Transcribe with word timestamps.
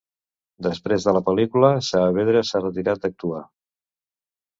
Després 0.67 1.03
de 1.09 1.11
la 1.15 1.19
pel·lícula, 1.27 1.69
Saavedra 1.87 2.41
s'ha 2.51 2.61
retirat 2.63 3.05
d'actuar. 3.05 3.43